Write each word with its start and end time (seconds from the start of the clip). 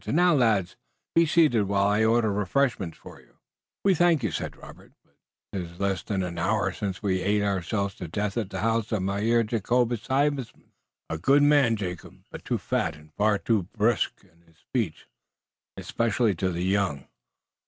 And 0.07 0.15
now, 0.15 0.33
lads, 0.33 0.75
be 1.13 1.27
seated, 1.27 1.65
while 1.65 1.85
I 1.85 2.03
order 2.03 2.33
refreshments 2.33 2.97
for 2.97 3.21
you." 3.21 3.37
"We 3.83 3.93
thank 3.93 4.23
you, 4.23 4.31
sir," 4.31 4.45
said 4.45 4.55
Robert, 4.57 4.93
"but 5.03 5.13
'tis 5.53 5.79
less 5.79 6.01
than 6.01 6.23
an 6.23 6.39
hour 6.39 6.71
since 6.71 7.03
we 7.03 7.17
almost 7.19 7.27
ate 7.29 7.43
ourselves 7.43 7.95
to 7.97 8.07
death 8.07 8.35
at 8.35 8.49
the 8.49 8.61
house 8.61 8.91
of 8.91 9.03
Mynheer 9.03 9.43
Jacobus 9.43 10.07
Huysman." 10.07 10.71
"A 11.07 11.19
good 11.19 11.43
man, 11.43 11.75
Jacob, 11.75 12.25
but 12.31 12.43
too 12.43 12.57
fat, 12.57 12.95
and 12.95 13.13
far 13.13 13.37
too 13.37 13.61
brusque 13.77 14.23
in 14.23 14.55
speech, 14.55 15.05
especially 15.77 16.33
to 16.33 16.49
the 16.49 16.63
young. 16.65 17.05